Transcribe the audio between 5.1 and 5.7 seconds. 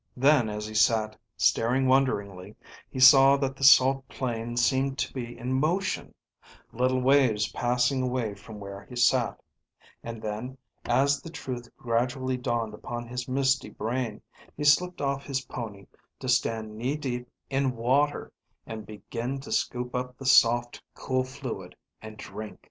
be in